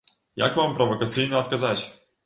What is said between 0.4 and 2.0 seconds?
Як вам правакацыйна адказаць?